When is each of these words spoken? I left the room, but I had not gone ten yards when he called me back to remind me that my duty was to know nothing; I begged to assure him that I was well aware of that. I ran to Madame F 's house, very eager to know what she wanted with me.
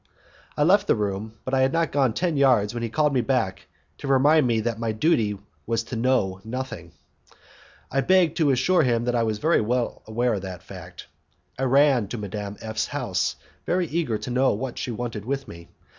I 0.57 0.63
left 0.63 0.87
the 0.87 0.95
room, 0.95 1.33
but 1.45 1.53
I 1.53 1.61
had 1.61 1.71
not 1.71 1.91
gone 1.91 2.13
ten 2.13 2.35
yards 2.35 2.73
when 2.73 2.81
he 2.81 2.89
called 2.89 3.13
me 3.13 3.21
back 3.21 3.67
to 3.99 4.07
remind 4.07 4.47
me 4.47 4.59
that 4.61 4.79
my 4.79 4.91
duty 4.93 5.37
was 5.67 5.83
to 5.83 5.95
know 5.95 6.41
nothing; 6.43 6.93
I 7.91 8.01
begged 8.01 8.35
to 8.37 8.49
assure 8.49 8.81
him 8.81 9.03
that 9.05 9.13
I 9.13 9.21
was 9.21 9.43
well 9.43 10.01
aware 10.07 10.33
of 10.33 10.41
that. 10.41 11.05
I 11.59 11.63
ran 11.65 12.07
to 12.07 12.17
Madame 12.17 12.57
F 12.61 12.79
's 12.79 12.87
house, 12.87 13.35
very 13.67 13.85
eager 13.85 14.17
to 14.17 14.31
know 14.31 14.53
what 14.53 14.79
she 14.79 14.89
wanted 14.89 15.23
with 15.23 15.47
me. 15.47 15.69